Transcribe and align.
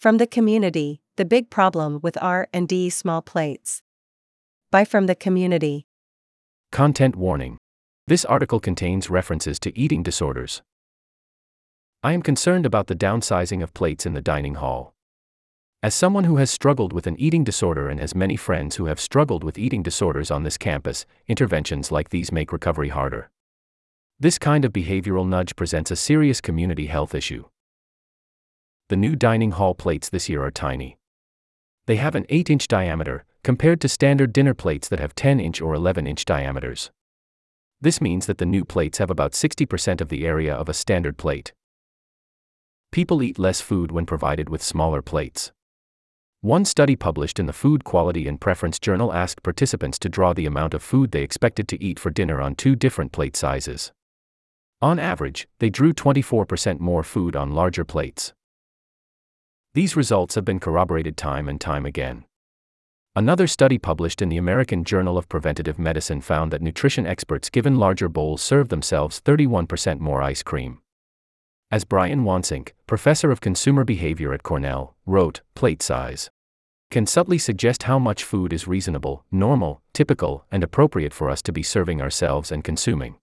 From 0.00 0.16
the 0.16 0.26
community, 0.26 1.02
the 1.16 1.26
big 1.26 1.50
problem 1.50 2.00
with 2.02 2.16
R&DE's 2.22 2.96
small 2.96 3.20
plates. 3.20 3.82
By 4.70 4.86
from 4.86 5.04
the 5.04 5.14
community. 5.14 5.84
Content 6.72 7.16
warning. 7.16 7.58
This 8.06 8.24
article 8.24 8.60
contains 8.60 9.10
references 9.10 9.58
to 9.58 9.78
eating 9.78 10.02
disorders. 10.02 10.62
I 12.02 12.14
am 12.14 12.22
concerned 12.22 12.64
about 12.64 12.86
the 12.86 12.94
downsizing 12.94 13.62
of 13.62 13.74
plates 13.74 14.06
in 14.06 14.14
the 14.14 14.22
dining 14.22 14.54
hall. 14.54 14.94
As 15.82 15.94
someone 15.94 16.24
who 16.24 16.36
has 16.36 16.50
struggled 16.50 16.94
with 16.94 17.06
an 17.06 17.20
eating 17.20 17.44
disorder 17.44 17.90
and 17.90 18.00
has 18.00 18.14
many 18.14 18.36
friends 18.36 18.76
who 18.76 18.86
have 18.86 18.98
struggled 18.98 19.44
with 19.44 19.58
eating 19.58 19.82
disorders 19.82 20.30
on 20.30 20.44
this 20.44 20.56
campus, 20.56 21.04
interventions 21.28 21.92
like 21.92 22.08
these 22.08 22.32
make 22.32 22.54
recovery 22.54 22.88
harder. 22.88 23.28
This 24.18 24.38
kind 24.38 24.64
of 24.64 24.72
behavioral 24.72 25.28
nudge 25.28 25.56
presents 25.56 25.90
a 25.90 25.96
serious 25.96 26.40
community 26.40 26.86
health 26.86 27.14
issue. 27.14 27.44
The 28.90 28.96
new 28.96 29.14
dining 29.14 29.52
hall 29.52 29.76
plates 29.76 30.08
this 30.08 30.28
year 30.28 30.42
are 30.42 30.50
tiny. 30.50 30.98
They 31.86 31.94
have 31.94 32.16
an 32.16 32.26
8 32.28 32.50
inch 32.50 32.66
diameter, 32.66 33.24
compared 33.44 33.80
to 33.82 33.88
standard 33.88 34.32
dinner 34.32 34.52
plates 34.52 34.88
that 34.88 34.98
have 34.98 35.14
10 35.14 35.38
inch 35.38 35.60
or 35.60 35.74
11 35.74 36.08
inch 36.08 36.24
diameters. 36.24 36.90
This 37.80 38.00
means 38.00 38.26
that 38.26 38.38
the 38.38 38.46
new 38.46 38.64
plates 38.64 38.98
have 38.98 39.08
about 39.08 39.30
60% 39.30 40.00
of 40.00 40.08
the 40.08 40.26
area 40.26 40.52
of 40.52 40.68
a 40.68 40.74
standard 40.74 41.18
plate. 41.18 41.52
People 42.90 43.22
eat 43.22 43.38
less 43.38 43.60
food 43.60 43.92
when 43.92 44.06
provided 44.06 44.48
with 44.48 44.60
smaller 44.60 45.02
plates. 45.02 45.52
One 46.40 46.64
study 46.64 46.96
published 46.96 47.38
in 47.38 47.46
the 47.46 47.52
Food 47.52 47.84
Quality 47.84 48.26
and 48.26 48.40
Preference 48.40 48.80
Journal 48.80 49.12
asked 49.12 49.44
participants 49.44 50.00
to 50.00 50.08
draw 50.08 50.32
the 50.32 50.46
amount 50.46 50.74
of 50.74 50.82
food 50.82 51.12
they 51.12 51.22
expected 51.22 51.68
to 51.68 51.80
eat 51.80 52.00
for 52.00 52.10
dinner 52.10 52.40
on 52.40 52.56
two 52.56 52.74
different 52.74 53.12
plate 53.12 53.36
sizes. 53.36 53.92
On 54.82 54.98
average, 54.98 55.46
they 55.60 55.70
drew 55.70 55.92
24% 55.92 56.80
more 56.80 57.04
food 57.04 57.36
on 57.36 57.52
larger 57.52 57.84
plates. 57.84 58.32
These 59.72 59.94
results 59.94 60.34
have 60.34 60.44
been 60.44 60.58
corroborated 60.58 61.16
time 61.16 61.48
and 61.48 61.60
time 61.60 61.86
again. 61.86 62.24
Another 63.14 63.46
study 63.46 63.78
published 63.78 64.20
in 64.20 64.28
the 64.28 64.36
American 64.36 64.82
Journal 64.82 65.16
of 65.16 65.28
Preventive 65.28 65.78
Medicine 65.78 66.20
found 66.20 66.50
that 66.50 66.62
nutrition 66.62 67.06
experts 67.06 67.50
given 67.50 67.76
larger 67.76 68.08
bowls 68.08 68.42
serve 68.42 68.68
themselves 68.68 69.20
31% 69.20 70.00
more 70.00 70.22
ice 70.22 70.42
cream. 70.42 70.80
As 71.70 71.84
Brian 71.84 72.24
Wansink, 72.24 72.70
professor 72.88 73.30
of 73.30 73.40
consumer 73.40 73.84
behavior 73.84 74.32
at 74.32 74.42
Cornell, 74.42 74.96
wrote, 75.06 75.40
plate 75.54 75.82
size 75.82 76.30
can 76.90 77.06
subtly 77.06 77.38
suggest 77.38 77.84
how 77.84 78.00
much 78.00 78.24
food 78.24 78.52
is 78.52 78.66
reasonable, 78.66 79.24
normal, 79.30 79.80
typical, 79.92 80.44
and 80.50 80.64
appropriate 80.64 81.14
for 81.14 81.30
us 81.30 81.40
to 81.42 81.52
be 81.52 81.62
serving 81.62 82.02
ourselves 82.02 82.50
and 82.50 82.64
consuming. 82.64 83.14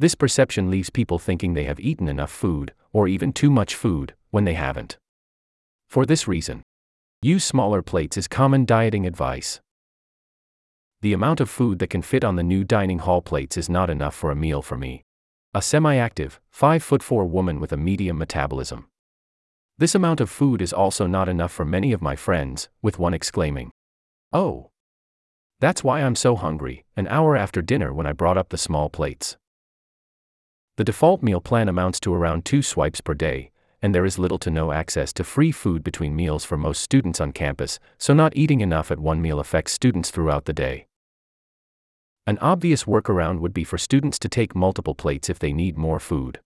This 0.00 0.14
perception 0.14 0.70
leaves 0.70 0.88
people 0.88 1.18
thinking 1.18 1.52
they 1.52 1.64
have 1.64 1.78
eaten 1.78 2.08
enough 2.08 2.30
food, 2.30 2.72
or 2.90 3.06
even 3.06 3.34
too 3.34 3.50
much 3.50 3.74
food, 3.74 4.14
when 4.30 4.44
they 4.44 4.54
haven't. 4.54 4.96
For 5.90 6.06
this 6.06 6.26
reason, 6.26 6.62
use 7.20 7.44
smaller 7.44 7.82
plates 7.82 8.16
is 8.16 8.26
common 8.26 8.64
dieting 8.64 9.04
advice. 9.06 9.60
The 11.02 11.12
amount 11.12 11.38
of 11.38 11.50
food 11.50 11.80
that 11.80 11.90
can 11.90 12.00
fit 12.00 12.24
on 12.24 12.36
the 12.36 12.42
new 12.42 12.64
dining 12.64 13.00
hall 13.00 13.20
plates 13.20 13.58
is 13.58 13.68
not 13.68 13.90
enough 13.90 14.14
for 14.14 14.30
a 14.30 14.34
meal 14.34 14.62
for 14.62 14.78
me 14.78 15.02
a 15.52 15.60
semi 15.60 15.96
active, 15.96 16.40
5 16.50 16.82
foot 16.82 17.02
4 17.02 17.26
woman 17.26 17.60
with 17.60 17.70
a 17.70 17.76
medium 17.76 18.16
metabolism. 18.16 18.86
This 19.76 19.94
amount 19.94 20.22
of 20.22 20.30
food 20.30 20.62
is 20.62 20.72
also 20.72 21.06
not 21.06 21.28
enough 21.28 21.52
for 21.52 21.66
many 21.66 21.92
of 21.92 22.00
my 22.00 22.16
friends, 22.16 22.70
with 22.80 22.98
one 22.98 23.12
exclaiming, 23.12 23.70
Oh! 24.32 24.70
That's 25.58 25.84
why 25.84 26.00
I'm 26.00 26.14
so 26.14 26.36
hungry, 26.36 26.86
an 26.96 27.06
hour 27.08 27.36
after 27.36 27.60
dinner 27.60 27.92
when 27.92 28.06
I 28.06 28.14
brought 28.14 28.38
up 28.38 28.48
the 28.48 28.56
small 28.56 28.88
plates. 28.88 29.36
The 30.80 30.84
default 30.84 31.22
meal 31.22 31.42
plan 31.42 31.68
amounts 31.68 32.00
to 32.00 32.14
around 32.14 32.46
two 32.46 32.62
swipes 32.62 33.02
per 33.02 33.12
day, 33.12 33.50
and 33.82 33.94
there 33.94 34.06
is 34.06 34.18
little 34.18 34.38
to 34.38 34.50
no 34.50 34.72
access 34.72 35.12
to 35.12 35.24
free 35.24 35.52
food 35.52 35.84
between 35.84 36.16
meals 36.16 36.42
for 36.42 36.56
most 36.56 36.80
students 36.80 37.20
on 37.20 37.32
campus, 37.32 37.78
so 37.98 38.14
not 38.14 38.34
eating 38.34 38.62
enough 38.62 38.90
at 38.90 38.98
one 38.98 39.20
meal 39.20 39.40
affects 39.40 39.74
students 39.74 40.10
throughout 40.10 40.46
the 40.46 40.54
day. 40.54 40.86
An 42.26 42.38
obvious 42.38 42.84
workaround 42.84 43.40
would 43.40 43.52
be 43.52 43.62
for 43.62 43.76
students 43.76 44.18
to 44.20 44.30
take 44.30 44.54
multiple 44.54 44.94
plates 44.94 45.28
if 45.28 45.38
they 45.38 45.52
need 45.52 45.76
more 45.76 46.00
food. 46.00 46.40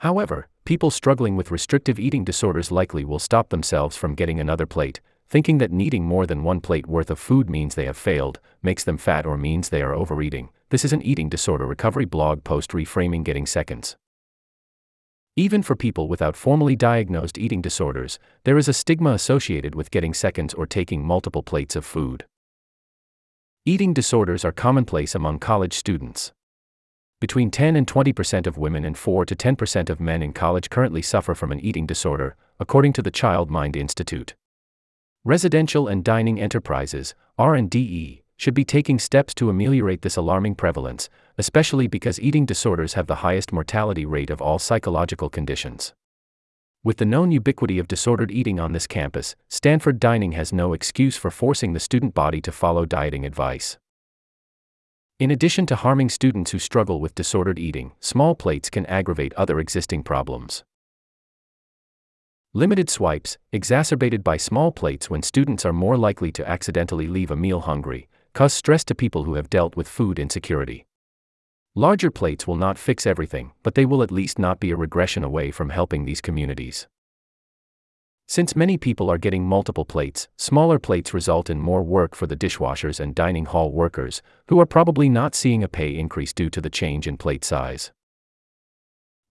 However, 0.00 0.48
people 0.66 0.90
struggling 0.90 1.34
with 1.34 1.50
restrictive 1.50 1.98
eating 1.98 2.24
disorders 2.24 2.70
likely 2.70 3.06
will 3.06 3.18
stop 3.18 3.48
themselves 3.48 3.96
from 3.96 4.14
getting 4.14 4.38
another 4.38 4.66
plate, 4.66 5.00
thinking 5.26 5.56
that 5.56 5.72
needing 5.72 6.04
more 6.04 6.26
than 6.26 6.44
one 6.44 6.60
plate 6.60 6.86
worth 6.86 7.10
of 7.10 7.18
food 7.18 7.48
means 7.48 7.76
they 7.76 7.86
have 7.86 7.96
failed, 7.96 8.40
makes 8.60 8.84
them 8.84 8.98
fat, 8.98 9.24
or 9.24 9.38
means 9.38 9.70
they 9.70 9.80
are 9.80 9.94
overeating. 9.94 10.50
This 10.70 10.84
is 10.84 10.92
an 10.92 11.00
eating 11.00 11.30
disorder 11.30 11.64
recovery 11.64 12.04
blog 12.04 12.44
post 12.44 12.72
reframing 12.72 13.24
getting 13.24 13.46
seconds. 13.46 13.96
Even 15.34 15.62
for 15.62 15.74
people 15.74 16.08
without 16.08 16.36
formally 16.36 16.76
diagnosed 16.76 17.38
eating 17.38 17.62
disorders, 17.62 18.18
there 18.44 18.58
is 18.58 18.68
a 18.68 18.74
stigma 18.74 19.12
associated 19.12 19.74
with 19.74 19.90
getting 19.90 20.12
seconds 20.12 20.52
or 20.52 20.66
taking 20.66 21.02
multiple 21.02 21.42
plates 21.42 21.74
of 21.74 21.86
food. 21.86 22.26
Eating 23.64 23.94
disorders 23.94 24.44
are 24.44 24.52
commonplace 24.52 25.14
among 25.14 25.38
college 25.38 25.72
students. 25.72 26.32
Between 27.18 27.50
10 27.50 27.74
and 27.74 27.86
20% 27.86 28.46
of 28.46 28.58
women 28.58 28.84
and 28.84 28.98
4 28.98 29.24
to 29.24 29.34
10% 29.34 29.88
of 29.88 30.00
men 30.00 30.22
in 30.22 30.34
college 30.34 30.68
currently 30.68 31.00
suffer 31.00 31.34
from 31.34 31.50
an 31.50 31.60
eating 31.60 31.86
disorder, 31.86 32.36
according 32.60 32.92
to 32.92 33.02
the 33.02 33.10
Child 33.10 33.50
Mind 33.50 33.74
Institute. 33.74 34.34
Residential 35.24 35.88
and 35.88 36.04
dining 36.04 36.38
enterprises, 36.38 37.14
R&DE, 37.38 38.22
should 38.38 38.54
be 38.54 38.64
taking 38.64 38.98
steps 38.98 39.34
to 39.34 39.50
ameliorate 39.50 40.00
this 40.02 40.16
alarming 40.16 40.54
prevalence, 40.54 41.10
especially 41.36 41.88
because 41.88 42.20
eating 42.20 42.46
disorders 42.46 42.94
have 42.94 43.08
the 43.08 43.16
highest 43.16 43.52
mortality 43.52 44.06
rate 44.06 44.30
of 44.30 44.40
all 44.40 44.58
psychological 44.58 45.28
conditions. 45.28 45.92
With 46.84 46.98
the 46.98 47.04
known 47.04 47.32
ubiquity 47.32 47.80
of 47.80 47.88
disordered 47.88 48.30
eating 48.30 48.60
on 48.60 48.72
this 48.72 48.86
campus, 48.86 49.34
Stanford 49.48 49.98
Dining 49.98 50.32
has 50.32 50.52
no 50.52 50.72
excuse 50.72 51.16
for 51.16 51.32
forcing 51.32 51.72
the 51.72 51.80
student 51.80 52.14
body 52.14 52.40
to 52.42 52.52
follow 52.52 52.86
dieting 52.86 53.26
advice. 53.26 53.76
In 55.18 55.32
addition 55.32 55.66
to 55.66 55.74
harming 55.74 56.08
students 56.08 56.52
who 56.52 56.60
struggle 56.60 57.00
with 57.00 57.16
disordered 57.16 57.58
eating, 57.58 57.90
small 57.98 58.36
plates 58.36 58.70
can 58.70 58.86
aggravate 58.86 59.34
other 59.34 59.58
existing 59.58 60.04
problems. 60.04 60.62
Limited 62.54 62.88
swipes, 62.88 63.36
exacerbated 63.52 64.22
by 64.22 64.36
small 64.36 64.70
plates 64.70 65.10
when 65.10 65.22
students 65.22 65.66
are 65.66 65.72
more 65.72 65.96
likely 65.96 66.30
to 66.30 66.48
accidentally 66.48 67.08
leave 67.08 67.32
a 67.32 67.36
meal 67.36 67.60
hungry, 67.60 68.08
cause 68.38 68.54
stress 68.54 68.84
to 68.84 68.94
people 68.94 69.24
who 69.24 69.34
have 69.34 69.50
dealt 69.50 69.74
with 69.74 69.88
food 69.88 70.16
insecurity. 70.16 70.86
Larger 71.74 72.08
plates 72.08 72.46
will 72.46 72.54
not 72.54 72.78
fix 72.78 73.04
everything, 73.04 73.50
but 73.64 73.74
they 73.74 73.84
will 73.84 74.00
at 74.00 74.12
least 74.12 74.38
not 74.38 74.60
be 74.60 74.70
a 74.70 74.76
regression 74.76 75.24
away 75.24 75.50
from 75.50 75.70
helping 75.70 76.04
these 76.04 76.20
communities. 76.20 76.86
Since 78.28 78.54
many 78.54 78.76
people 78.76 79.10
are 79.10 79.18
getting 79.18 79.42
multiple 79.42 79.84
plates, 79.84 80.28
smaller 80.36 80.78
plates 80.78 81.12
result 81.12 81.50
in 81.50 81.58
more 81.58 81.82
work 81.82 82.14
for 82.14 82.28
the 82.28 82.36
dishwashers 82.36 83.00
and 83.00 83.12
dining 83.12 83.46
hall 83.46 83.72
workers, 83.72 84.22
who 84.46 84.60
are 84.60 84.66
probably 84.66 85.08
not 85.08 85.34
seeing 85.34 85.64
a 85.64 85.68
pay 85.68 85.98
increase 85.98 86.32
due 86.32 86.50
to 86.50 86.60
the 86.60 86.70
change 86.70 87.08
in 87.08 87.16
plate 87.16 87.44
size. 87.44 87.90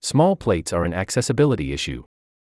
Small 0.01 0.35
plates 0.35 0.73
are 0.73 0.83
an 0.83 0.93
accessibility 0.93 1.71
issue. 1.71 2.03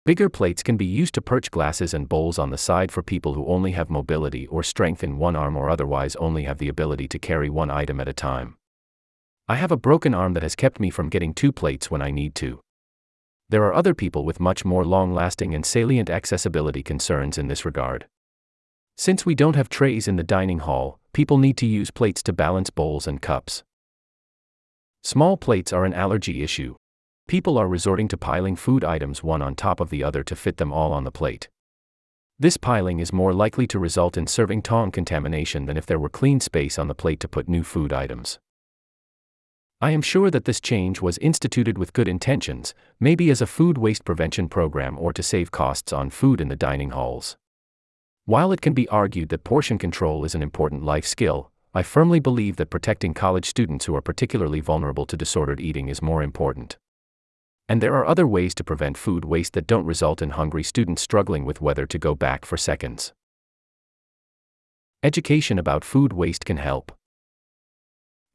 Bigger 0.07 0.29
plates 0.29 0.63
can 0.63 0.77
be 0.77 0.85
used 0.85 1.13
to 1.15 1.21
perch 1.21 1.51
glasses 1.51 1.93
and 1.93 2.07
bowls 2.07 2.39
on 2.39 2.49
the 2.49 2.57
side 2.57 2.93
for 2.93 3.03
people 3.03 3.33
who 3.33 3.45
only 3.45 3.71
have 3.71 3.89
mobility 3.89 4.47
or 4.47 4.63
strength 4.63 5.03
in 5.03 5.17
one 5.17 5.35
arm 5.35 5.57
or 5.57 5.69
otherwise 5.69 6.15
only 6.15 6.43
have 6.43 6.59
the 6.59 6.69
ability 6.69 7.09
to 7.09 7.19
carry 7.19 7.49
one 7.49 7.69
item 7.69 7.99
at 7.99 8.07
a 8.07 8.13
time. 8.13 8.55
I 9.49 9.55
have 9.57 9.69
a 9.69 9.75
broken 9.75 10.13
arm 10.13 10.33
that 10.35 10.43
has 10.43 10.55
kept 10.55 10.79
me 10.79 10.89
from 10.89 11.09
getting 11.09 11.33
two 11.33 11.51
plates 11.51 11.91
when 11.91 12.01
I 12.01 12.11
need 12.11 12.35
to. 12.35 12.61
There 13.49 13.65
are 13.65 13.73
other 13.73 13.93
people 13.93 14.23
with 14.23 14.39
much 14.39 14.63
more 14.63 14.85
long 14.85 15.13
lasting 15.13 15.53
and 15.53 15.65
salient 15.65 16.09
accessibility 16.09 16.83
concerns 16.83 17.37
in 17.37 17.49
this 17.49 17.65
regard. 17.65 18.07
Since 18.95 19.25
we 19.25 19.35
don't 19.35 19.57
have 19.57 19.67
trays 19.67 20.07
in 20.07 20.15
the 20.15 20.23
dining 20.23 20.59
hall, 20.59 21.01
people 21.11 21.37
need 21.37 21.57
to 21.57 21.65
use 21.65 21.91
plates 21.91 22.23
to 22.23 22.31
balance 22.31 22.69
bowls 22.69 23.07
and 23.07 23.21
cups. 23.21 23.65
Small 25.03 25.35
plates 25.35 25.73
are 25.73 25.83
an 25.83 25.93
allergy 25.93 26.43
issue. 26.43 26.75
People 27.27 27.57
are 27.57 27.67
resorting 27.67 28.07
to 28.07 28.17
piling 28.17 28.55
food 28.55 28.85
items 28.85 29.21
one 29.21 29.41
on 29.41 29.53
top 29.53 29.81
of 29.81 29.89
the 29.89 30.01
other 30.01 30.23
to 30.23 30.33
fit 30.33 30.55
them 30.55 30.71
all 30.71 30.93
on 30.93 31.03
the 31.03 31.11
plate. 31.11 31.49
This 32.39 32.55
piling 32.55 32.99
is 32.99 33.11
more 33.11 33.33
likely 33.33 33.67
to 33.67 33.79
result 33.79 34.15
in 34.15 34.27
serving 34.27 34.61
tongue 34.61 34.91
contamination 34.91 35.65
than 35.65 35.75
if 35.75 35.85
there 35.85 35.99
were 35.99 36.07
clean 36.07 36.39
space 36.39 36.79
on 36.79 36.87
the 36.87 36.95
plate 36.95 37.19
to 37.19 37.27
put 37.27 37.49
new 37.49 37.63
food 37.63 37.91
items. 37.91 38.39
I 39.81 39.91
am 39.91 40.01
sure 40.01 40.31
that 40.31 40.45
this 40.45 40.61
change 40.61 41.01
was 41.01 41.17
instituted 41.17 41.77
with 41.77 41.91
good 41.91 42.07
intentions, 42.07 42.73
maybe 42.97 43.29
as 43.29 43.41
a 43.41 43.45
food 43.45 43.77
waste 43.77 44.05
prevention 44.05 44.47
program 44.47 44.97
or 44.97 45.11
to 45.11 45.21
save 45.21 45.51
costs 45.51 45.91
on 45.91 46.09
food 46.09 46.39
in 46.39 46.47
the 46.47 46.55
dining 46.55 46.91
halls. 46.91 47.35
While 48.23 48.53
it 48.53 48.61
can 48.61 48.73
be 48.73 48.87
argued 48.87 49.27
that 49.29 49.43
portion 49.43 49.77
control 49.77 50.23
is 50.23 50.33
an 50.33 50.41
important 50.41 50.83
life 50.83 51.05
skill, 51.05 51.51
I 51.73 51.83
firmly 51.83 52.21
believe 52.21 52.55
that 52.55 52.69
protecting 52.69 53.13
college 53.13 53.45
students 53.45 53.83
who 53.83 53.95
are 53.97 54.01
particularly 54.01 54.61
vulnerable 54.61 55.05
to 55.05 55.17
disordered 55.17 55.59
eating 55.59 55.89
is 55.89 56.01
more 56.01 56.23
important. 56.23 56.77
And 57.69 57.81
there 57.81 57.95
are 57.95 58.05
other 58.05 58.25
ways 58.25 58.55
to 58.55 58.63
prevent 58.63 58.97
food 58.97 59.25
waste 59.25 59.53
that 59.53 59.67
don't 59.67 59.85
result 59.85 60.21
in 60.21 60.31
hungry 60.31 60.63
students 60.63 61.01
struggling 61.01 61.43
with 61.43 61.61
whether 61.61 61.85
to 61.85 61.99
go 61.99 62.15
back 62.15 62.45
for 62.45 62.55
seconds. 62.55 63.13
Education 65.03 65.59
about 65.59 65.83
food 65.83 66.13
waste 66.13 66.45
can 66.45 66.57
help. 66.57 66.91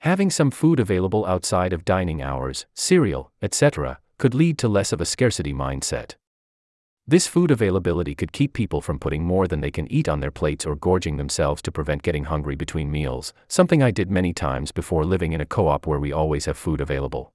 Having 0.00 0.30
some 0.30 0.50
food 0.50 0.80
available 0.80 1.24
outside 1.24 1.72
of 1.72 1.84
dining 1.84 2.20
hours, 2.20 2.66
cereal, 2.74 3.30
etc., 3.40 4.00
could 4.18 4.34
lead 4.34 4.58
to 4.58 4.68
less 4.68 4.92
of 4.92 5.00
a 5.00 5.06
scarcity 5.06 5.52
mindset. 5.52 6.16
This 7.06 7.26
food 7.26 7.50
availability 7.50 8.14
could 8.14 8.32
keep 8.32 8.52
people 8.52 8.80
from 8.80 8.98
putting 8.98 9.24
more 9.24 9.48
than 9.48 9.60
they 9.60 9.70
can 9.70 9.90
eat 9.90 10.08
on 10.08 10.20
their 10.20 10.30
plates 10.30 10.64
or 10.64 10.76
gorging 10.76 11.16
themselves 11.16 11.60
to 11.62 11.72
prevent 11.72 12.02
getting 12.02 12.24
hungry 12.24 12.54
between 12.54 12.90
meals, 12.90 13.32
something 13.48 13.82
I 13.82 13.90
did 13.90 14.10
many 14.10 14.32
times 14.32 14.72
before 14.72 15.04
living 15.04 15.32
in 15.32 15.40
a 15.40 15.46
co 15.46 15.68
op 15.68 15.86
where 15.86 15.98
we 15.98 16.12
always 16.12 16.44
have 16.44 16.56
food 16.56 16.80
available. 16.80 17.32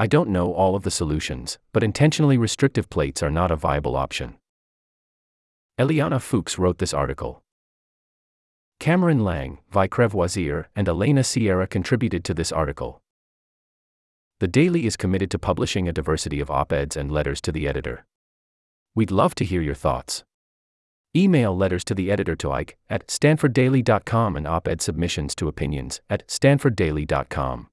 I 0.00 0.06
don't 0.06 0.30
know 0.30 0.52
all 0.52 0.76
of 0.76 0.84
the 0.84 0.92
solutions, 0.92 1.58
but 1.72 1.82
intentionally 1.82 2.38
restrictive 2.38 2.88
plates 2.88 3.20
are 3.20 3.30
not 3.30 3.50
a 3.50 3.56
viable 3.56 3.96
option. 3.96 4.36
Eliana 5.76 6.20
Fuchs 6.20 6.56
wrote 6.56 6.78
this 6.78 6.94
article. 6.94 7.42
Cameron 8.78 9.24
Lang, 9.24 9.58
Vi 9.70 9.88
Crevoisier, 9.88 10.66
and 10.76 10.88
Elena 10.88 11.24
Sierra 11.24 11.66
contributed 11.66 12.24
to 12.24 12.34
this 12.34 12.52
article. 12.52 13.02
The 14.38 14.46
Daily 14.46 14.86
is 14.86 14.96
committed 14.96 15.32
to 15.32 15.38
publishing 15.38 15.88
a 15.88 15.92
diversity 15.92 16.38
of 16.38 16.48
op 16.48 16.72
eds 16.72 16.96
and 16.96 17.10
letters 17.10 17.40
to 17.40 17.50
the 17.50 17.66
editor. 17.66 18.06
We'd 18.94 19.10
love 19.10 19.34
to 19.36 19.44
hear 19.44 19.62
your 19.62 19.74
thoughts. 19.74 20.22
Email 21.16 21.56
letters 21.56 21.82
to 21.84 21.94
the 21.94 22.12
editor 22.12 22.36
to 22.36 22.52
Ike 22.52 22.76
at 22.88 23.08
stanforddaily.com 23.08 24.36
and 24.36 24.46
op 24.46 24.68
ed 24.68 24.80
submissions 24.80 25.34
to 25.34 25.48
opinions 25.48 26.00
at 26.08 26.24
stanforddaily.com. 26.28 27.68